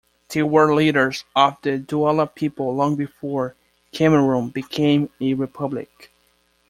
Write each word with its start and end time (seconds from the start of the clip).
They 0.29 0.41
were 0.41 0.73
leaders 0.73 1.25
of 1.35 1.57
the 1.61 1.77
Duala 1.77 2.25
people 2.33 2.73
long 2.75 2.95
before 2.95 3.53
Cameroon 3.91 4.49
became 4.49 5.11
a 5.21 5.35
republic. 5.35 6.11